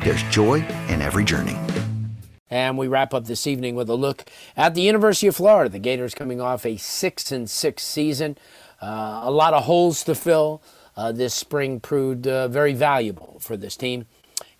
there's 0.00 0.22
joy 0.24 0.64
in 0.88 1.02
every 1.02 1.24
journey. 1.24 1.56
And 2.50 2.78
we 2.78 2.88
wrap 2.88 3.12
up 3.12 3.26
this 3.26 3.46
evening 3.46 3.74
with 3.74 3.90
a 3.90 3.94
look 3.94 4.24
at 4.56 4.74
the 4.74 4.80
University 4.80 5.26
of 5.26 5.36
Florida. 5.36 5.68
The 5.68 5.78
Gators 5.78 6.14
coming 6.14 6.40
off 6.40 6.64
a 6.64 6.76
six 6.76 7.30
and 7.30 7.48
six 7.48 7.82
season, 7.82 8.38
uh, 8.80 9.20
a 9.24 9.30
lot 9.30 9.54
of 9.54 9.64
holes 9.64 10.02
to 10.04 10.14
fill. 10.14 10.62
Uh, 10.96 11.12
this 11.12 11.34
spring 11.34 11.78
proved 11.78 12.26
uh, 12.26 12.48
very 12.48 12.72
valuable 12.72 13.36
for 13.40 13.56
this 13.56 13.76
team. 13.76 14.06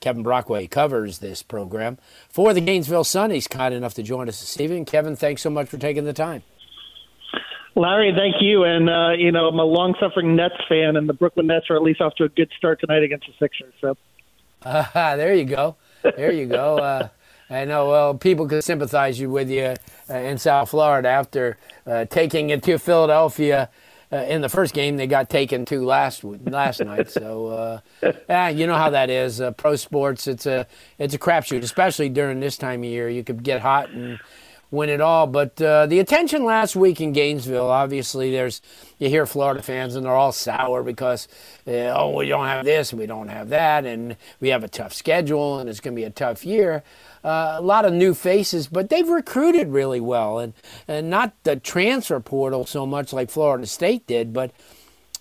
Kevin 0.01 0.23
Brockway 0.23 0.69
covers 0.69 1.19
this 1.19 1.43
program 1.43 1.99
for 2.29 2.55
the 2.55 2.61
Gainesville 2.61 3.05
Sun. 3.05 3.31
He's 3.31 3.49
kind 3.49 3.75
enough 3.75 3.95
to 3.95 4.03
join 4.03 4.29
us 4.29 4.41
this 4.41 4.61
evening. 4.61 4.85
Kevin, 4.85 5.17
thanks 5.17 5.43
so 5.43 5.51
much 5.51 5.69
for 5.69 5.79
taking 5.79 6.05
the 6.05 6.13
time. 6.13 6.43
Larry, 7.75 8.13
thank 8.17 8.37
you. 8.41 8.65
And, 8.65 8.89
uh, 8.91 9.11
you 9.17 9.33
know, 9.33 9.49
I'm 9.49 9.59
a 9.59 9.65
long 9.65 9.95
suffering 10.01 10.37
Nets 10.37 10.55
fan, 10.69 10.97
and 10.97 11.09
the 11.09 11.13
Brooklyn 11.13 11.47
Nets 11.47 11.67
are 11.71 11.77
at 11.77 11.83
least 11.83 12.01
off 12.01 12.15
to 12.17 12.25
a 12.25 12.29
good 12.29 12.51
start 12.57 12.81
tonight 12.81 13.03
against 13.03 13.27
the 13.27 13.33
Sixers. 13.39 13.73
So, 13.81 13.97
uh, 14.65 14.85
there 15.17 15.35
you 15.35 15.45
go. 15.45 15.77
There 16.03 16.33
you 16.33 16.47
go. 16.47 16.79
Uh, 16.79 17.09
I 17.51 17.65
know. 17.65 17.89
Well, 17.89 18.15
people 18.15 18.47
could 18.47 18.63
sympathize 18.63 19.19
you 19.19 19.31
with 19.31 19.51
you 19.51 19.75
uh, 20.11 20.15
in 20.15 20.39
South 20.39 20.71
Florida 20.71 21.09
after 21.09 21.57
uh, 21.87 22.05
taking 22.07 22.51
it 22.51 22.63
to 22.65 22.79
Philadelphia 22.79 23.71
uh, 24.13 24.17
in 24.17 24.43
the 24.43 24.49
first 24.49 24.75
game. 24.75 24.97
They 24.97 25.07
got 25.07 25.31
taken 25.31 25.65
to 25.67 25.85
last 25.85 26.25
last 26.25 26.81
night. 26.81 27.11
So, 27.11 27.47
uh, 28.03 28.13
yeah, 28.29 28.49
you 28.49 28.67
know 28.67 28.77
how 28.77 28.91
that 28.91 29.11
is. 29.11 29.41
Pro 29.57 29.77
sports, 29.77 30.27
it's 30.27 30.47
a 30.47 30.67
it's 30.99 31.15
a 31.15 31.19
crapshoot, 31.19 31.63
especially 31.63 32.09
during 32.09 32.41
this 32.41 32.57
time 32.57 32.81
of 32.81 32.89
year. 32.89 33.09
You 33.09 33.25
could 33.25 33.43
get 33.43 33.61
hot 33.63 33.91
and 33.91 34.19
win 34.71 34.89
it 34.89 35.01
all. 35.01 35.27
But 35.27 35.61
uh, 35.61 35.87
the 35.87 35.99
attention 35.99 36.45
last 36.45 36.77
week 36.77 37.01
in 37.01 37.13
Gainesville, 37.13 37.71
obviously, 37.71 38.31
there's 38.31 38.61
you 38.99 39.09
hear 39.09 39.27
Florida 39.27 39.63
fans 39.63 39.95
and 39.95 40.05
they're 40.05 40.15
all 40.15 40.33
sour 40.33 40.83
because 40.83 41.29
uh, 41.67 41.95
oh 41.97 42.17
we 42.17 42.27
don't 42.27 42.47
have 42.47 42.65
this 42.65 42.93
and 42.93 43.01
we 43.01 43.07
don't 43.07 43.29
have 43.29 43.49
that 43.51 43.85
and 43.85 44.17
we 44.41 44.49
have 44.49 44.65
a 44.65 44.69
tough 44.69 44.93
schedule 44.93 45.59
and 45.59 45.69
it's 45.69 45.81
going 45.81 45.95
to 45.95 46.01
be 46.01 46.05
a 46.05 46.11
tough 46.11 46.45
year. 46.45 46.83
Uh, 47.25 47.57
a 47.59 47.63
lot 47.63 47.85
of 47.85 47.93
new 47.93 48.15
faces, 48.15 48.69
but 48.69 48.91
they've 48.91 49.09
recruited 49.09 49.69
really 49.69 50.01
well, 50.01 50.39
and 50.39 50.55
and 50.87 51.11
not 51.11 51.33
the 51.43 51.57
transfer 51.57 52.21
portal 52.21 52.65
so 52.65 52.87
much 52.87 53.13
like 53.13 53.29
Florida 53.29 53.67
State 53.67 54.07
did, 54.07 54.33
but 54.33 54.53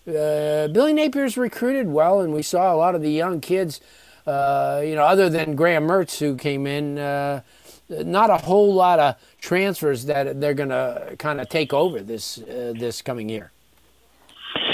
uh, 0.07 0.67
Billy 0.69 0.93
Napier's 0.93 1.37
recruited 1.37 1.87
well, 1.87 2.21
and 2.21 2.33
we 2.33 2.43
saw 2.43 2.73
a 2.73 2.77
lot 2.77 2.95
of 2.95 3.01
the 3.01 3.11
young 3.11 3.41
kids. 3.41 3.81
Uh, 4.25 4.81
you 4.85 4.93
know, 4.93 5.03
other 5.03 5.29
than 5.29 5.55
Graham 5.55 5.87
Mertz 5.87 6.19
who 6.19 6.35
came 6.35 6.67
in, 6.67 6.99
uh, 6.99 7.41
not 7.89 8.29
a 8.29 8.37
whole 8.37 8.73
lot 8.73 8.99
of 8.99 9.15
transfers 9.39 10.05
that 10.05 10.39
they're 10.39 10.53
going 10.53 10.69
to 10.69 11.15
kind 11.17 11.39
of 11.39 11.49
take 11.49 11.73
over 11.73 11.99
this 12.01 12.37
uh, 12.37 12.73
this 12.77 13.01
coming 13.01 13.29
year. 13.29 13.51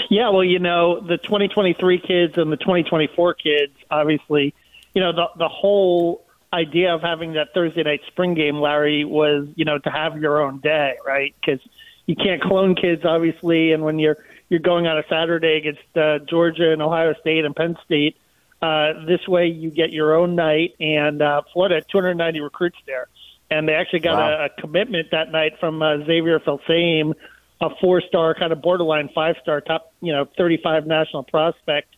Yeah, 0.10 0.30
well, 0.30 0.44
you 0.44 0.60
know, 0.60 1.00
the 1.00 1.18
2023 1.18 2.00
kids 2.00 2.38
and 2.38 2.52
the 2.52 2.58
2024 2.58 3.34
kids, 3.34 3.74
obviously, 3.90 4.54
you 4.94 5.02
know, 5.02 5.12
the 5.12 5.28
the 5.38 5.50
whole 5.50 6.24
idea 6.54 6.94
of 6.94 7.02
having 7.02 7.34
that 7.34 7.54
Thursday 7.54 7.84
night 7.84 8.02
spring 8.08 8.36
game, 8.36 8.60
Larry, 8.60 9.06
was 9.06 9.48
you 9.56 9.66
know 9.66 9.80
to 9.80 9.90
have 9.90 10.22
your 10.22 10.42
own 10.42 10.60
day, 10.60 10.98
right? 11.06 11.34
Because 11.40 11.60
you 12.06 12.16
can't 12.16 12.42
clone 12.42 12.76
kids, 12.76 13.06
obviously, 13.06 13.72
and 13.72 13.84
when 13.84 14.00
you're 14.00 14.18
you're 14.50 14.60
going 14.60 14.86
on 14.88 14.98
a 14.98 15.04
Saturday 15.10 15.58
against 15.58 15.98
uh, 15.98 16.20
Georgia 16.20 16.72
and 16.72 16.82
Ohio 16.82 17.16
State 17.22 17.46
and 17.46 17.56
Penn 17.56 17.78
State, 17.84 18.18
uh, 18.64 19.06
this 19.06 19.28
way 19.28 19.48
you 19.48 19.70
get 19.70 19.92
your 19.92 20.16
own 20.16 20.36
night. 20.36 20.76
And 20.80 21.22
uh, 21.22 21.42
Florida 21.52 21.76
had 21.76 21.86
290 21.92 22.40
recruits 22.40 22.78
there, 22.88 23.08
and 23.52 23.68
they 23.68 23.74
actually 23.74 24.00
got 24.00 24.18
wow. 24.18 24.44
a, 24.44 24.46
a 24.46 24.62
commitment 24.62 25.10
that 25.12 25.32
night 25.32 25.54
from 25.60 25.82
uh, 25.82 25.98
Xavier 26.06 26.40
Filsaime, 26.40 27.14
a 27.62 27.70
four-star 27.82 28.36
kind 28.36 28.54
of 28.54 28.62
borderline 28.62 29.10
five-star 29.14 29.62
top, 29.62 29.94
you 30.02 30.14
know, 30.14 30.28
35 30.38 30.88
national 30.88 31.24
prospect 31.24 31.90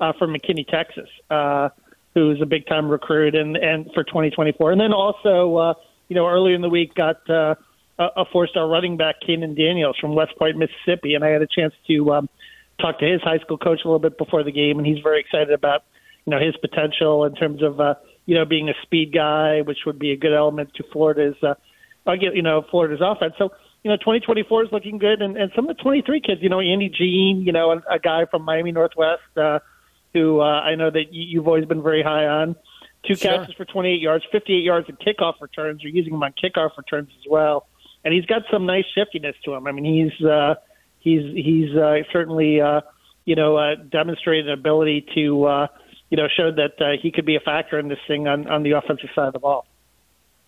uh, 0.00 0.12
from 0.18 0.34
McKinney, 0.34 0.66
Texas. 0.66 1.08
Uh, 1.30 1.68
who's 2.14 2.40
a 2.40 2.46
big 2.46 2.66
time 2.66 2.88
recruit 2.88 3.34
and 3.34 3.56
and 3.56 3.90
for 3.92 4.04
2024. 4.04 4.72
And 4.72 4.80
then 4.80 4.92
also, 4.92 5.56
uh, 5.56 5.74
you 6.08 6.16
know, 6.16 6.26
earlier 6.26 6.54
in 6.54 6.62
the 6.62 6.68
week 6.68 6.94
got 6.94 7.28
uh, 7.28 7.56
a 7.98 8.24
four 8.32 8.46
star 8.46 8.68
running 8.68 8.96
back, 8.96 9.16
Kahnen 9.26 9.56
Daniels 9.56 9.96
from 10.00 10.14
West 10.14 10.36
Point, 10.38 10.56
Mississippi, 10.56 11.14
and 11.14 11.24
I 11.24 11.28
had 11.28 11.42
a 11.42 11.46
chance 11.46 11.74
to 11.88 12.12
um, 12.12 12.28
talk 12.80 12.98
to 13.00 13.04
his 13.06 13.20
high 13.22 13.38
school 13.38 13.58
coach 13.58 13.80
a 13.84 13.88
little 13.88 13.98
bit 13.98 14.16
before 14.16 14.42
the 14.42 14.52
game, 14.52 14.78
and 14.78 14.86
he's 14.86 15.02
very 15.02 15.20
excited 15.20 15.50
about 15.50 15.84
you 16.26 16.30
know 16.30 16.38
his 16.38 16.56
potential 16.56 17.24
in 17.24 17.34
terms 17.34 17.62
of 17.62 17.80
uh, 17.80 17.94
you 18.26 18.34
know 18.34 18.44
being 18.44 18.68
a 18.68 18.74
speed 18.82 19.12
guy, 19.12 19.60
which 19.62 19.78
would 19.86 19.98
be 19.98 20.12
a 20.12 20.16
good 20.16 20.34
element 20.34 20.74
to 20.74 20.84
Florida's 20.92 21.36
uh, 21.42 21.54
you 22.12 22.42
know 22.42 22.64
Florida's 22.70 23.00
offense. 23.02 23.34
So 23.38 23.50
you 23.84 23.90
know, 23.90 23.98
2024 23.98 24.64
is 24.64 24.72
looking 24.72 24.96
good, 24.96 25.20
and, 25.20 25.36
and 25.36 25.52
some 25.54 25.68
of 25.68 25.76
the 25.76 25.82
23 25.82 26.20
kids, 26.22 26.40
you 26.42 26.48
know, 26.48 26.58
Andy 26.58 26.88
Jean, 26.88 27.42
you 27.44 27.52
know, 27.52 27.70
a, 27.70 27.96
a 27.96 27.98
guy 27.98 28.24
from 28.30 28.42
Miami 28.42 28.72
Northwest, 28.72 29.20
uh, 29.36 29.58
who 30.14 30.40
uh, 30.40 30.44
I 30.44 30.74
know 30.74 30.90
that 30.90 31.12
you've 31.12 31.46
always 31.46 31.66
been 31.66 31.82
very 31.82 32.02
high 32.02 32.24
on. 32.24 32.56
Two 33.06 33.14
sure. 33.14 33.38
catches 33.38 33.54
for 33.54 33.66
28 33.66 34.00
yards, 34.00 34.24
58 34.32 34.62
yards 34.62 34.88
in 34.88 34.96
kickoff 34.96 35.34
returns. 35.42 35.82
You're 35.82 35.92
using 35.92 36.14
him 36.14 36.22
on 36.22 36.32
kickoff 36.32 36.70
returns 36.78 37.10
as 37.20 37.30
well, 37.30 37.66
and 38.04 38.14
he's 38.14 38.24
got 38.24 38.42
some 38.50 38.64
nice 38.64 38.86
shiftiness 38.94 39.36
to 39.44 39.52
him. 39.52 39.66
I 39.66 39.72
mean, 39.72 39.84
he's 39.84 40.26
uh, 40.26 40.54
he's 41.00 41.22
he's 41.34 41.76
uh, 41.76 41.96
certainly 42.10 42.62
uh, 42.62 42.80
you 43.26 43.36
know 43.36 43.58
uh, 43.58 43.74
demonstrated 43.74 44.48
an 44.48 44.54
ability 44.58 45.04
to 45.14 45.44
uh, 45.44 45.66
you 46.10 46.16
know 46.16 46.28
showed 46.28 46.56
that 46.56 46.80
uh, 46.80 47.00
he 47.00 47.10
could 47.10 47.26
be 47.26 47.36
a 47.36 47.40
factor 47.40 47.78
in 47.78 47.88
this 47.88 47.98
thing 48.06 48.28
on 48.28 48.46
on 48.48 48.62
the 48.62 48.72
offensive 48.72 49.10
side 49.14 49.28
of 49.28 49.32
the 49.32 49.38
ball. 49.38 49.66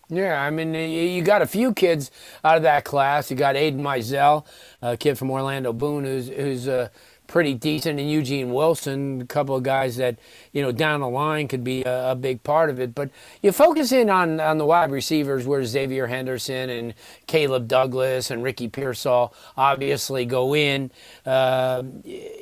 Yeah, 0.09 0.41
I 0.41 0.51
mean, 0.51 0.73
you 0.73 1.21
got 1.21 1.41
a 1.41 1.45
few 1.45 1.73
kids 1.73 2.11
out 2.41 2.55
of 2.55 2.63
that 2.63 2.85
class. 2.85 3.29
You 3.29 3.35
got 3.35 3.57
Aidan 3.57 3.81
Mizell, 3.81 4.45
a 4.81 4.95
kid 4.95 5.17
from 5.17 5.29
Orlando 5.29 5.73
Boone, 5.73 6.05
who's 6.05 6.29
who's 6.29 6.67
uh, 6.67 6.87
pretty 7.27 7.53
decent, 7.53 7.99
and 7.99 8.09
Eugene 8.09 8.53
Wilson, 8.53 9.21
a 9.21 9.25
couple 9.25 9.55
of 9.55 9.63
guys 9.63 9.97
that 9.97 10.17
you 10.53 10.61
know 10.61 10.71
down 10.71 11.01
the 11.01 11.09
line 11.09 11.49
could 11.49 11.63
be 11.63 11.83
a, 11.83 12.11
a, 12.11 12.15
big 12.15 12.41
part 12.43 12.69
of 12.69 12.79
it. 12.79 12.95
But 12.95 13.09
you 13.41 13.51
focus 13.51 13.91
in 13.91 14.09
on 14.09 14.39
on 14.39 14.57
the 14.57 14.65
wide 14.65 14.91
receivers, 14.91 15.45
where 15.45 15.63
Xavier 15.63 16.07
Henderson 16.07 16.69
and 16.69 16.93
Caleb 17.27 17.67
Douglas 17.67 18.31
and 18.31 18.43
Ricky 18.43 18.69
Pearsall 18.69 19.33
obviously 19.57 20.25
go 20.25 20.55
in, 20.55 20.89
uh, 21.25 21.83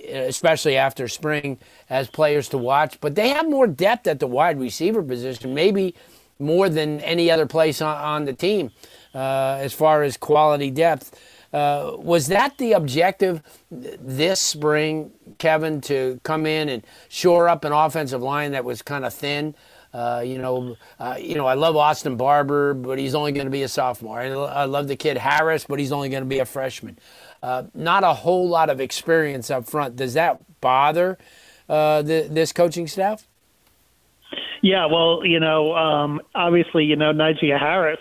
especially 0.07 0.77
after 0.77 1.07
spring 1.07 1.59
as 1.89 2.07
players 2.07 2.49
to 2.49 2.57
watch. 2.57 2.99
But 3.01 3.15
they 3.15 3.29
have 3.29 3.49
more 3.49 3.67
depth 3.67 4.07
at 4.07 4.19
the 4.19 4.27
wide 4.27 4.59
receiver 4.59 5.03
position, 5.03 5.53
maybe 5.53 5.95
more 6.39 6.69
than 6.69 6.99
any 7.01 7.31
other 7.31 7.45
place 7.45 7.81
on, 7.81 7.97
on 7.97 8.25
the 8.25 8.33
team 8.33 8.71
uh, 9.13 9.57
as 9.59 9.73
far 9.73 10.03
as 10.03 10.17
quality 10.17 10.71
depth. 10.71 11.19
Uh, 11.55 11.95
was 11.95 12.27
that 12.27 12.57
the 12.57 12.73
objective 12.73 13.41
this 13.71 14.41
spring, 14.41 15.09
Kevin, 15.37 15.79
to 15.79 16.19
come 16.23 16.45
in 16.45 16.67
and 16.67 16.83
shore 17.07 17.47
up 17.47 17.63
an 17.63 17.71
offensive 17.71 18.21
line 18.21 18.51
that 18.51 18.65
was 18.65 18.81
kind 18.81 19.05
of 19.05 19.13
thin? 19.13 19.55
Uh, 19.93 20.21
you 20.25 20.37
know, 20.37 20.75
uh, 20.99 21.15
you 21.17 21.35
know, 21.35 21.45
I 21.45 21.53
love 21.53 21.77
Austin 21.77 22.17
Barber, 22.17 22.73
but 22.73 22.99
he's 22.99 23.15
only 23.15 23.31
going 23.31 23.45
to 23.45 23.51
be 23.51 23.63
a 23.63 23.69
sophomore. 23.69 24.19
I, 24.19 24.27
I, 24.27 24.65
love 24.65 24.89
the 24.89 24.97
kid 24.97 25.17
Harris, 25.17 25.63
but 25.63 25.79
he's 25.79 25.93
only 25.93 26.09
going 26.09 26.23
to 26.23 26.27
be 26.27 26.39
a 26.39 26.45
freshman. 26.45 26.99
Uh, 27.41 27.63
not 27.73 28.03
a 28.03 28.13
whole 28.13 28.49
lot 28.49 28.69
of 28.69 28.81
experience 28.81 29.49
up 29.49 29.65
front. 29.65 29.95
Does 29.95 30.13
that 30.15 30.41
bother 30.59 31.17
uh, 31.69 32.01
the, 32.01 32.27
this 32.29 32.51
coaching 32.51 32.85
staff? 32.85 33.29
Yeah, 34.61 34.87
well, 34.87 35.21
you 35.23 35.39
know, 35.39 35.73
um, 35.73 36.19
obviously, 36.33 36.83
you 36.83 36.97
know, 36.97 37.13
Najee 37.13 37.57
Harris 37.57 37.99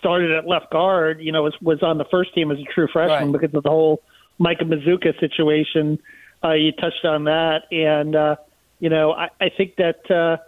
started 0.00 0.32
at 0.32 0.48
left 0.48 0.72
guard, 0.72 1.20
you 1.20 1.30
know, 1.30 1.44
was 1.44 1.54
was 1.62 1.82
on 1.82 1.98
the 1.98 2.04
first 2.10 2.34
team 2.34 2.50
as 2.50 2.58
a 2.58 2.64
true 2.74 2.88
freshman 2.92 3.30
right. 3.30 3.40
because 3.40 3.54
of 3.54 3.62
the 3.62 3.70
whole 3.70 4.02
Micah 4.38 4.64
Mazzccua 4.64 5.18
situation. 5.20 6.00
Uh, 6.42 6.54
you 6.54 6.72
touched 6.72 7.04
on 7.04 7.24
that, 7.24 7.70
and 7.70 8.16
uh, 8.16 8.36
you 8.80 8.88
know, 8.88 9.12
I, 9.12 9.28
I 9.40 9.50
think 9.56 9.76
that 9.76 10.10
uh, 10.10 10.38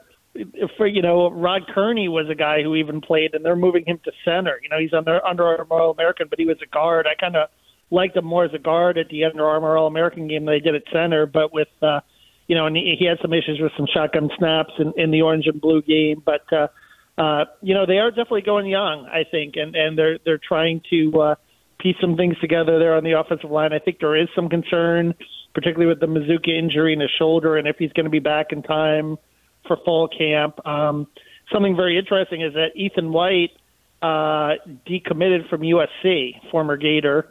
for 0.76 0.86
you 0.86 1.02
know 1.02 1.30
Rod 1.30 1.62
Kearney 1.72 2.08
was 2.08 2.28
a 2.28 2.34
guy 2.34 2.62
who 2.62 2.74
even 2.74 3.00
played, 3.00 3.34
and 3.34 3.44
they're 3.44 3.54
moving 3.54 3.84
him 3.86 4.00
to 4.04 4.12
center. 4.24 4.58
You 4.62 4.70
know, 4.70 4.78
he's 4.78 4.92
under 4.92 5.24
Under 5.24 5.44
Armour 5.44 5.80
All 5.80 5.90
American, 5.90 6.28
but 6.28 6.38
he 6.38 6.46
was 6.46 6.56
a 6.62 6.66
guard. 6.66 7.06
I 7.06 7.14
kind 7.14 7.36
of 7.36 7.48
liked 7.90 8.16
him 8.16 8.24
more 8.24 8.44
as 8.44 8.54
a 8.54 8.58
guard 8.58 8.96
at 8.98 9.08
the 9.10 9.24
Under 9.24 9.46
Armour 9.46 9.76
All 9.76 9.86
American 9.86 10.26
game 10.26 10.46
than 10.46 10.54
they 10.54 10.60
did 10.60 10.74
at 10.74 10.82
center. 10.92 11.26
But 11.26 11.52
with 11.52 11.68
uh, 11.82 12.00
you 12.46 12.56
know, 12.56 12.66
and 12.66 12.76
he, 12.76 12.96
he 12.98 13.04
had 13.04 13.18
some 13.20 13.32
issues 13.32 13.60
with 13.60 13.72
some 13.76 13.86
shotgun 13.92 14.30
snaps 14.38 14.72
in, 14.78 14.92
in 14.96 15.10
the 15.10 15.22
orange 15.22 15.46
and 15.46 15.60
blue 15.60 15.82
game. 15.82 16.22
But 16.24 16.50
uh, 16.52 16.68
uh, 17.18 17.44
you 17.60 17.74
know, 17.74 17.86
they 17.86 17.98
are 17.98 18.10
definitely 18.10 18.42
going 18.42 18.66
young, 18.66 19.06
I 19.06 19.24
think, 19.30 19.56
and 19.56 19.74
and 19.76 19.98
they're 19.98 20.18
they're 20.24 20.38
trying 20.38 20.80
to 20.90 21.20
uh, 21.20 21.34
piece 21.78 21.96
some 22.00 22.16
things 22.16 22.38
together 22.40 22.78
there 22.78 22.94
on 22.94 23.04
the 23.04 23.18
offensive 23.18 23.50
line. 23.50 23.72
I 23.72 23.78
think 23.78 23.98
there 23.98 24.16
is 24.16 24.28
some 24.34 24.48
concern, 24.48 25.14
particularly 25.54 25.86
with 25.86 26.00
the 26.00 26.06
Mazzccua 26.06 26.58
injury 26.58 26.92
in 26.92 27.00
his 27.00 27.10
shoulder, 27.18 27.56
and 27.56 27.68
if 27.68 27.76
he's 27.78 27.92
going 27.92 28.04
to 28.04 28.10
be 28.10 28.20
back 28.20 28.52
in 28.52 28.62
time 28.62 29.18
for 29.66 29.76
fall 29.84 30.08
camp. 30.08 30.66
Um, 30.66 31.06
something 31.52 31.76
very 31.76 31.98
interesting 31.98 32.40
is 32.40 32.54
that 32.54 32.70
Ethan 32.74 33.12
White 33.12 33.52
uh, 34.00 34.54
decommitted 34.86 35.48
from 35.48 35.60
USC, 35.60 36.50
former 36.50 36.76
Gator, 36.76 37.28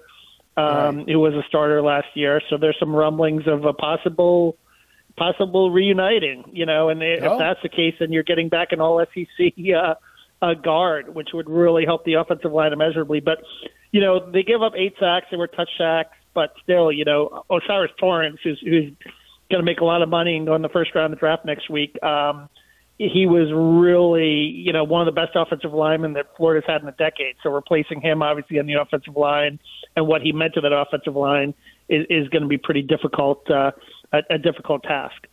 um, 0.57 0.97
right. 0.97 1.09
who 1.09 1.19
was 1.19 1.33
a 1.33 1.43
starter 1.47 1.81
last 1.81 2.07
year. 2.13 2.41
So 2.49 2.57
there's 2.57 2.77
some 2.79 2.95
rumblings 2.95 3.47
of 3.47 3.65
a 3.65 3.73
possible 3.73 4.57
possible 5.21 5.71
reuniting. 5.71 6.43
You 6.51 6.65
know, 6.65 6.89
and 6.89 7.01
if 7.03 7.23
oh. 7.23 7.37
that's 7.37 7.61
the 7.61 7.69
case, 7.69 7.95
then 7.99 8.11
you're 8.11 8.23
getting 8.23 8.49
back 8.49 8.71
an 8.71 8.81
All 8.81 9.03
SEC 9.13 9.53
uh, 9.75 9.95
uh, 10.41 10.53
guard, 10.55 11.13
which 11.13 11.29
would 11.33 11.49
really 11.49 11.85
help 11.85 12.05
the 12.05 12.15
offensive 12.15 12.51
line 12.51 12.73
immeasurably. 12.73 13.19
But 13.19 13.39
you 13.91 14.01
know, 14.01 14.31
they 14.31 14.43
give 14.43 14.61
up 14.61 14.73
eight 14.75 14.95
sacks. 14.99 15.27
They 15.29 15.37
were 15.37 15.47
touch 15.47 15.69
sacks, 15.77 16.15
but 16.33 16.53
still, 16.63 16.91
you 16.91 17.05
know, 17.05 17.43
O'Cyrus 17.49 17.91
Torrence, 17.99 18.39
who's 18.43 18.59
who's 18.63 18.91
going 19.49 19.59
to 19.59 19.63
make 19.63 19.81
a 19.81 19.85
lot 19.85 20.01
of 20.01 20.09
money 20.09 20.37
and 20.37 20.45
go 20.45 20.55
in 20.55 20.61
the 20.61 20.69
first 20.69 20.95
round 20.95 21.13
of 21.13 21.17
the 21.17 21.19
draft 21.19 21.45
next 21.45 21.69
week. 21.69 22.01
Um, 22.01 22.49
he 22.97 23.25
was 23.25 23.51
really, 23.51 24.29
you 24.29 24.71
know, 24.71 24.83
one 24.83 25.05
of 25.05 25.13
the 25.13 25.19
best 25.19 25.31
offensive 25.35 25.73
linemen 25.73 26.13
that 26.13 26.27
Florida's 26.37 26.67
had 26.67 26.81
in 26.81 26.87
a 26.87 26.93
decade. 26.93 27.35
So 27.41 27.49
replacing 27.49 27.99
him, 27.99 28.21
obviously, 28.21 28.59
on 28.59 28.67
the 28.67 28.73
offensive 28.73 29.17
line 29.17 29.59
and 29.95 30.07
what 30.07 30.21
he 30.21 30.31
meant 30.31 30.53
to 30.53 30.61
that 30.61 30.71
offensive 30.71 31.15
line 31.15 31.53
is, 31.89 32.05
is 32.09 32.29
going 32.29 32.43
to 32.43 32.47
be 32.47 32.57
pretty 32.57 32.83
difficult, 32.83 33.49
uh, 33.49 33.71
a, 34.11 34.21
a 34.29 34.37
difficult 34.37 34.83
task. 34.83 35.27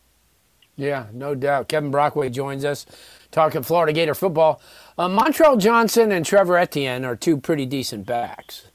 Yeah, 0.75 1.07
no 1.13 1.35
doubt. 1.35 1.67
Kevin 1.67 1.91
Brockway 1.91 2.29
joins 2.29 2.63
us 2.63 2.85
talking 3.31 3.63
Florida 3.63 3.91
Gator 3.91 4.15
football. 4.15 4.61
Uh, 4.97 5.09
Montrell 5.09 5.59
Johnson 5.59 6.11
and 6.11 6.25
Trevor 6.25 6.57
Etienne 6.57 7.03
are 7.03 7.17
two 7.17 7.37
pretty 7.37 7.65
decent 7.65 8.05
backs, 8.05 8.67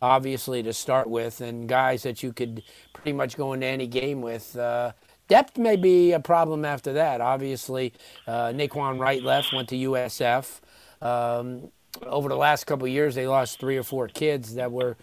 obviously, 0.00 0.62
to 0.64 0.72
start 0.72 1.08
with, 1.08 1.40
and 1.40 1.68
guys 1.68 2.02
that 2.02 2.22
you 2.22 2.32
could 2.32 2.64
pretty 2.92 3.12
much 3.12 3.36
go 3.36 3.52
into 3.52 3.66
any 3.66 3.86
game 3.86 4.22
with. 4.22 4.56
Uh, 4.56 4.92
depth 5.28 5.56
may 5.56 5.76
be 5.76 6.12
a 6.12 6.20
problem 6.20 6.64
after 6.64 6.92
that. 6.94 7.20
Obviously, 7.20 7.92
uh, 8.26 8.48
Nay'Quan 8.48 8.98
Wright 8.98 9.22
left, 9.22 9.52
went 9.52 9.68
to 9.68 9.76
USF. 9.76 10.60
Um, 11.00 11.70
over 12.06 12.28
the 12.28 12.36
last 12.36 12.64
couple 12.64 12.88
years, 12.88 13.14
they 13.14 13.28
lost 13.28 13.60
three 13.60 13.76
or 13.76 13.84
four 13.84 14.08
kids 14.08 14.56
that 14.56 14.72
were 14.72 14.96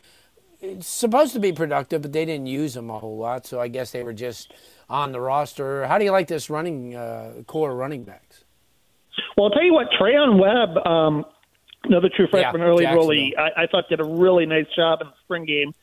supposed 0.81 1.33
to 1.33 1.39
be 1.39 1.51
productive, 1.51 2.01
but 2.01 2.13
they 2.13 2.25
didn't 2.25 2.47
use 2.47 2.73
them 2.73 2.89
a 2.89 2.99
whole 2.99 3.17
lot. 3.17 3.45
So 3.45 3.59
I 3.59 3.67
guess 3.67 3.91
they 3.91 4.03
were 4.03 4.13
just 4.13 4.53
on 4.89 5.11
the 5.11 5.21
roster. 5.21 5.85
How 5.87 5.97
do 5.97 6.05
you 6.05 6.11
like 6.11 6.27
this 6.27 6.49
running 6.49 6.95
uh, 6.95 7.43
core 7.47 7.75
running 7.75 8.03
backs? 8.03 8.43
Well, 9.37 9.47
I'll 9.47 9.51
tell 9.51 9.63
you 9.63 9.73
what, 9.73 9.87
Treyaun 9.99 10.39
Webb, 10.39 10.85
um, 10.85 11.25
another 11.83 12.09
true 12.13 12.27
freshman, 12.29 12.61
yeah, 12.61 12.67
early 12.67 12.85
really, 12.85 13.35
I, 13.37 13.63
I 13.63 13.67
thought 13.67 13.85
did 13.89 13.99
a 13.99 14.05
really 14.05 14.45
nice 14.45 14.67
job 14.75 14.99
in 15.01 15.07
the 15.07 15.13
spring 15.23 15.45
game. 15.45 15.73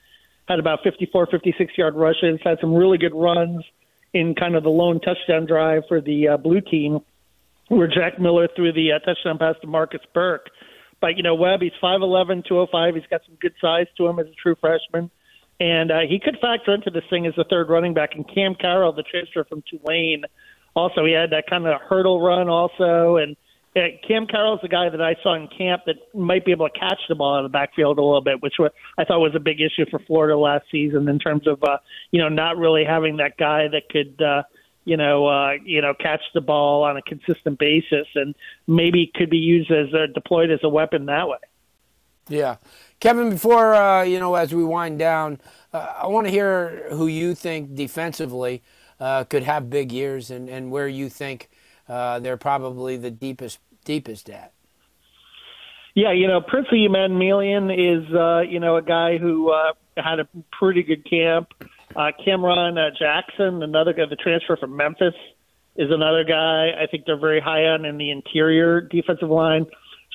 Had 0.49 0.59
about 0.59 0.81
54, 0.85 1.27
56 1.27 1.73
yard 1.77 1.95
rushes, 1.95 2.39
had 2.45 2.59
some 2.61 2.75
really 2.75 2.99
good 2.99 3.15
runs 3.15 3.65
in 4.13 4.35
kind 4.35 4.55
of 4.55 4.63
the 4.63 4.71
lone 4.71 5.01
touchdown 5.01 5.47
drive 5.47 5.83
for 5.89 6.01
the 6.01 6.29
uh, 6.29 6.37
blue 6.37 6.61
team, 6.61 7.01
where 7.69 7.89
Jack 7.89 8.19
Miller 8.21 8.49
threw 8.55 8.73
the 8.73 8.93
uh, 8.93 8.99
touchdown 9.01 9.39
pass 9.39 9.57
to 9.61 9.67
Marcus 9.67 10.01
Burke. 10.15 10.51
But 11.01 11.17
you 11.17 11.23
know, 11.23 11.35
Webb, 11.35 11.61
he's 11.63 11.73
5'11", 11.83 12.47
205. 12.47 12.95
He's 12.95 13.05
got 13.11 13.23
some 13.27 13.37
good 13.41 13.55
size 13.61 13.87
to 13.97 14.07
him 14.07 14.19
as 14.19 14.27
a 14.27 14.35
true 14.41 14.57
freshman, 14.61 15.11
and 15.61 15.91
uh, 15.91 16.01
he 16.09 16.19
could 16.19 16.39
factor 16.41 16.75
into 16.75 16.91
this 16.91 17.05
thing 17.11 17.27
as 17.27 17.35
a 17.39 17.45
third 17.45 17.69
running 17.69 17.95
back. 17.95 18.15
And 18.15 18.27
Cam 18.33 18.55
Carroll, 18.55 18.93
the 18.93 19.03
transfer 19.03 19.45
from 19.45 19.63
Tulane, 19.69 20.25
also 20.75 21.05
he 21.05 21.13
had 21.13 21.31
that 21.31 21.45
kind 21.49 21.67
of 21.67 21.81
hurdle 21.83 22.21
run 22.21 22.49
also, 22.49 23.17
and 23.17 23.37
uh, 23.77 23.81
Cam 24.07 24.27
Carroll's 24.27 24.61
the 24.63 24.69
guy 24.69 24.89
that 24.89 25.03
I 25.03 25.17
saw 25.23 25.35
in 25.35 25.49
camp 25.49 25.83
that 25.87 25.97
might 26.15 26.45
be 26.47 26.53
able 26.53 26.69
to 26.69 26.79
catch 26.79 27.01
the 27.09 27.15
ball 27.15 27.37
of 27.37 27.43
the 27.43 27.51
backfield 27.51 27.99
a 27.99 28.03
little 28.03 28.23
bit, 28.23 28.43
which 28.43 28.55
I 28.97 29.05
thought 29.05 29.21
was 29.21 29.35
a 29.35 29.41
big 29.41 29.61
issue 29.61 29.85
for 29.91 29.99
Florida 30.07 30.37
last 30.39 30.65
season 30.73 31.09
in 31.09 31.19
terms 31.19 31.47
of 31.47 31.63
uh, 31.63 31.77
you 32.11 32.21
know 32.21 32.29
not 32.29 32.57
really 32.57 32.85
having 32.85 33.19
that 33.19 33.37
guy 33.37 33.69
that 33.69 33.89
could 33.91 34.23
uh, 34.23 34.43
you 34.87 34.97
know 34.97 35.27
uh, 35.27 35.53
you 35.63 35.83
know 35.83 35.93
catch 35.93 36.23
the 36.33 36.41
ball 36.41 36.85
on 36.85 36.97
a 36.97 37.03
consistent 37.03 37.59
basis, 37.59 38.07
and 38.15 38.35
maybe 38.67 39.13
could 39.15 39.29
be 39.29 39.37
used 39.37 39.71
as 39.71 39.93
uh, 39.93 40.07
deployed 40.15 40.51
as 40.51 40.61
a 40.63 40.69
weapon 40.69 41.05
that 41.07 41.29
way. 41.29 41.39
Yeah, 42.29 42.57
Kevin. 43.01 43.29
Before 43.29 43.75
uh, 43.75 44.03
you 44.03 44.19
know, 44.19 44.35
as 44.35 44.55
we 44.55 44.65
wind 44.65 44.99
down, 44.99 45.39
uh, 45.75 45.95
I 46.03 46.07
want 46.07 46.27
to 46.27 46.31
hear 46.31 46.87
who 46.91 47.07
you 47.07 47.35
think 47.35 47.75
defensively 47.75 48.63
uh, 48.99 49.25
could 49.25 49.43
have 49.43 49.69
big 49.69 49.93
years, 49.93 50.31
and 50.31 50.49
and 50.49 50.71
where 50.71 50.89
you 50.89 51.11
think. 51.11 51.51
Uh, 51.89 52.19
they're 52.19 52.37
probably 52.37 52.97
the 52.97 53.13
deepest 53.13 53.61
deepest 53.87 54.29
at? 54.29 54.53
Yeah, 55.95 56.13
you 56.13 56.27
know, 56.27 56.43
Princely 56.43 56.87
Umanmielen 56.87 57.73
is, 57.73 58.13
uh, 58.15 58.41
you 58.41 58.61
know, 58.61 58.77
a 58.77 58.83
guy 58.83 59.17
who 59.17 59.51
uh, 59.51 59.73
had 59.97 60.21
a 60.21 60.29
pretty 60.53 60.83
good 60.83 61.09
camp. 61.09 61.55
Uh, 61.95 62.11
Cameron 62.25 62.77
uh, 62.79 62.91
Jackson, 62.99 63.63
another 63.63 63.93
guy, 63.93 64.05
the 64.09 64.17
transfer 64.17 64.57
from 64.57 64.77
Memphis, 64.77 65.15
is 65.77 65.91
another 65.91 66.25
guy. 66.25 66.71
I 66.81 66.87
think 66.91 67.05
they're 67.07 67.19
very 67.19 67.41
high 67.41 67.65
on 67.65 67.85
in 67.85 67.99
the 67.99 68.11
interior 68.11 68.81
defensive 68.81 69.29
line. 69.29 69.67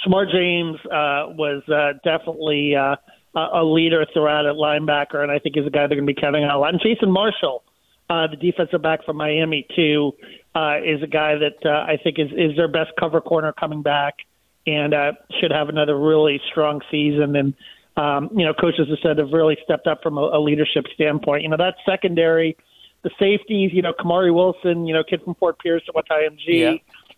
Shemar 0.06 0.32
James 0.32 0.78
uh, 0.86 1.34
was 1.38 1.64
uh, 1.70 1.94
definitely 2.04 2.76
uh, 2.76 2.96
a 3.36 3.64
leader 3.64 4.06
throughout 4.14 4.46
at 4.46 4.56
linebacker, 4.56 5.22
and 5.22 5.32
I 5.32 5.40
think 5.40 5.56
is 5.58 5.66
a 5.66 5.70
guy 5.70 5.88
they're 5.88 5.98
going 5.98 6.08
to 6.08 6.14
be 6.14 6.20
counting 6.20 6.44
on 6.44 6.50
a 6.50 6.60
lot. 6.60 6.74
And 6.74 6.82
Jason 6.82 7.12
Marshall, 7.12 7.64
uh, 8.10 8.28
the 8.28 8.36
defensive 8.36 8.82
back 8.82 9.06
from 9.06 9.18
Miami, 9.18 9.68
too, 9.76 10.14
uh, 10.56 10.78
is 10.84 11.02
a 11.04 11.08
guy 11.08 11.36
that 11.36 11.66
uh, 11.66 11.70
I 11.70 11.98
think 12.04 12.20
is, 12.20 12.32
is 12.32 12.58
their 12.58 12.68
best 12.68 12.92
cover 13.00 13.22
corner 13.22 13.54
coming 13.54 13.82
back 13.82 14.16
and 14.68 14.94
uh, 14.94 15.14
should 15.40 15.52
have 15.52 15.70
another 15.70 15.98
really 15.98 16.42
strong 16.52 16.82
season. 16.92 17.36
And, 17.36 17.54
um, 17.98 18.30
you 18.36 18.46
know, 18.46 18.54
coaches 18.54 18.88
have 18.90 19.00
said 19.04 19.18
have 19.18 19.32
really 19.32 19.58
stepped 19.64 19.88
up 19.88 20.02
from 20.02 20.18
a, 20.18 20.22
a 20.22 20.40
leadership 20.40 20.86
standpoint. 20.94 21.44
You 21.44 21.50
know, 21.50 21.58
that's 21.58 21.78
secondary. 21.86 22.58
The 23.04 23.12
safeties, 23.20 23.72
you 23.74 23.82
know, 23.82 23.94
Kamari 23.94 24.34
Wilson, 24.34 24.86
you 24.86 24.94
know, 24.94 25.04
kid 25.04 25.22
from 25.24 25.36
Fort 25.36 25.60
Pierce 25.60 25.84
at 25.88 26.08
IMG, 26.08 26.40
yeah. 26.48 26.72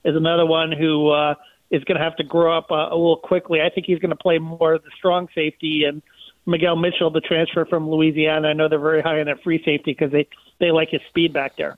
is 0.10 0.16
another 0.16 0.46
one 0.46 0.72
who 0.72 1.10
uh, 1.10 1.36
is 1.70 1.84
going 1.84 1.98
to 1.98 2.04
have 2.04 2.16
to 2.18 2.24
grow 2.24 2.58
up 2.58 2.72
uh, 2.72 2.88
a 2.90 2.96
little 2.96 3.18
quickly. 3.18 3.60
I 3.62 3.70
think 3.70 3.86
he's 3.86 4.00
going 4.00 4.12
to 4.12 4.16
play 4.16 4.40
more 4.40 4.74
of 4.74 4.84
the 4.84 4.92
strong 4.98 5.28
safety 5.36 5.84
and 5.84 6.02
Miguel 6.46 6.76
Mitchell, 6.76 7.10
the 7.10 7.22
transfer 7.22 7.66
from 7.66 7.90
Louisiana. 7.90 8.50
I 8.50 8.54
know 8.54 8.68
they're 8.68 8.80
very 8.80 9.02
high 9.02 9.20
on 9.20 9.28
that 9.28 9.44
free 9.44 9.62
safety 9.64 9.92
because 9.98 10.12
they 10.12 10.28
they 10.60 10.72
like 10.72 10.90
his 10.90 11.02
speed 11.10 11.34
back 11.34 11.58
there. 11.58 11.78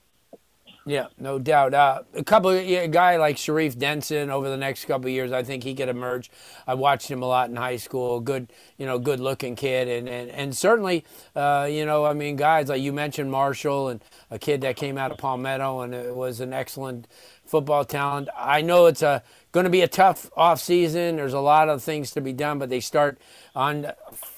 Yeah, 0.88 1.08
no 1.18 1.40
doubt. 1.40 1.74
Uh, 1.74 2.04
a 2.14 2.24
couple, 2.24 2.56
yeah, 2.56 2.82
a 2.82 2.88
guy 2.88 3.18
like 3.18 3.40
Sharif 3.40 3.76
Denson 3.76 4.30
over 4.30 4.50
the 4.50 4.58
next 4.58 4.86
couple 4.86 5.08
of 5.08 5.14
years, 5.14 5.32
I 5.32 5.42
think 5.42 5.64
he 5.64 5.74
could 5.74 5.90
emerge. 5.90 6.30
I 6.68 6.76
watched 6.76 7.10
him 7.10 7.24
a 7.24 7.26
lot 7.26 7.50
in 7.50 7.56
high 7.56 7.78
school. 7.78 8.20
Good, 8.20 8.54
you 8.78 8.86
know, 8.86 9.00
good 9.00 9.20
looking 9.20 9.56
kid, 9.56 9.88
and 9.88 10.08
and 10.08 10.30
and 10.30 10.56
certainly, 10.56 11.04
uh, 11.36 11.68
you 11.72 11.88
know, 11.88 12.06
I 12.06 12.14
mean, 12.14 12.36
guys 12.36 12.70
like 12.70 12.84
you 12.84 12.94
mentioned 12.94 13.32
Marshall 13.32 13.90
and 13.90 14.02
a 14.30 14.38
kid 14.38 14.62
that 14.62 14.76
came 14.76 14.96
out 14.96 15.12
of 15.12 15.18
Palmetto 15.18 15.82
and 15.82 15.96
it 15.96 16.16
was 16.16 16.40
an 16.40 16.54
excellent 16.54 17.08
football 17.48 17.84
talent. 17.84 18.30
I 18.38 18.62
know 18.62 18.86
it's 18.86 19.02
a 19.02 19.24
going 19.54 19.64
to 19.64 19.72
be 19.72 19.82
a 19.82 19.88
tough 19.88 20.30
off 20.38 20.62
season. 20.62 21.16
There's 21.16 21.34
a 21.34 21.40
lot 21.40 21.68
of 21.68 21.82
things 21.82 22.12
to 22.12 22.22
be 22.22 22.32
done, 22.32 22.60
but 22.60 22.70
they 22.70 22.80
start 22.80 23.18
on 23.56 23.88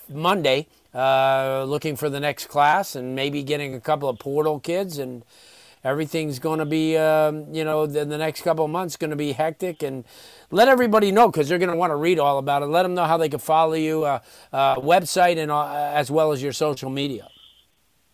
Monday, 0.08 0.68
uh, 0.94 1.66
looking 1.68 1.98
for 1.98 2.10
the 2.10 2.22
next 2.22 2.48
class 2.48 2.96
and 2.96 3.16
maybe 3.16 3.44
getting 3.44 3.74
a 3.76 3.82
couple 3.82 4.08
of 4.08 4.18
portal 4.18 4.62
kids 4.62 4.98
and 4.98 5.24
everything's 5.88 6.38
going 6.38 6.60
to 6.60 6.66
be, 6.66 6.98
um, 6.98 7.54
you 7.54 7.64
know, 7.64 7.86
the, 7.86 8.04
the 8.04 8.18
next 8.18 8.42
couple 8.42 8.66
of 8.66 8.72
months 8.72 8.98
going 8.98 9.10
to 9.10 9.16
be 9.16 9.32
hectic. 9.32 9.82
And 9.82 10.04
let 10.52 10.68
everybody 10.68 11.12
know 11.12 11.32
because 11.32 11.48
they're 11.48 11.58
going 11.58 11.72
to 11.72 11.78
want 11.78 11.92
to 11.92 11.96
read 11.96 12.20
all 12.20 12.38
about 12.38 12.62
it. 12.62 12.66
Let 12.66 12.84
them 12.84 12.94
know 12.94 13.06
how 13.06 13.16
they 13.16 13.30
can 13.30 13.40
follow 13.40 13.74
you, 13.74 14.04
uh, 14.04 14.20
uh, 14.52 14.76
website, 14.76 15.38
and 15.38 15.50
uh, 15.50 15.66
as 15.74 16.12
well 16.12 16.34
as 16.34 16.44
your 16.44 16.52
social 16.52 16.90
media. 16.90 17.30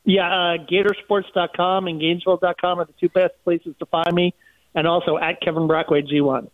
Yeah, 0.06 0.28
uh, 0.28 0.58
Gatorsports.com 0.70 1.88
and 1.88 2.00
Gainesville.com 2.00 2.80
are 2.80 2.86
the 2.86 2.94
two 3.00 3.10
best 3.10 3.34
places 3.44 3.74
to 3.80 3.86
find 3.88 4.14
me, 4.14 4.36
and 4.76 4.86
also 4.86 5.18
at 5.18 5.42
Kevin 5.42 5.68
Brockway 5.68 6.04
G1. 6.04 6.50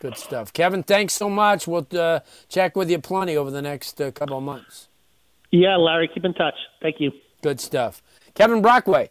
Good 0.00 0.16
stuff. 0.16 0.52
Kevin, 0.52 0.82
thanks 0.82 1.14
so 1.14 1.30
much. 1.30 1.68
We'll 1.68 1.86
uh, 1.96 2.20
check 2.48 2.74
with 2.74 2.90
you 2.90 2.98
plenty 2.98 3.36
over 3.36 3.50
the 3.50 3.62
next 3.62 4.00
uh, 4.00 4.10
couple 4.10 4.36
of 4.36 4.42
months. 4.42 4.88
Yeah, 5.50 5.76
Larry, 5.76 6.10
keep 6.12 6.24
in 6.24 6.34
touch. 6.34 6.56
Thank 6.82 6.96
you. 6.98 7.12
Good 7.42 7.60
stuff. 7.60 8.02
Kevin 8.34 8.60
Brockway. 8.60 9.10